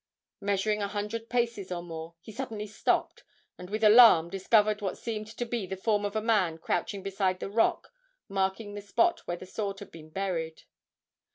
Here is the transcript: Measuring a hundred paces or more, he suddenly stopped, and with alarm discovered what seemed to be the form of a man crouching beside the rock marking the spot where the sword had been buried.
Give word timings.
Measuring 0.39 0.81
a 0.81 0.87
hundred 0.87 1.29
paces 1.29 1.71
or 1.71 1.83
more, 1.83 2.15
he 2.19 2.31
suddenly 2.31 2.65
stopped, 2.65 3.23
and 3.55 3.69
with 3.69 3.83
alarm 3.83 4.31
discovered 4.31 4.81
what 4.81 4.97
seemed 4.97 5.27
to 5.27 5.45
be 5.45 5.67
the 5.67 5.77
form 5.77 6.05
of 6.05 6.15
a 6.15 6.21
man 6.23 6.57
crouching 6.57 7.03
beside 7.03 7.39
the 7.39 7.51
rock 7.51 7.93
marking 8.27 8.73
the 8.73 8.81
spot 8.81 9.19
where 9.27 9.37
the 9.37 9.45
sword 9.45 9.77
had 9.79 9.91
been 9.91 10.09
buried. 10.09 10.63